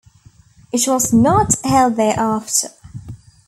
It 0.71 0.87
was 0.87 1.13
not 1.13 1.63
held 1.63 1.95
thereafter. 1.95 2.69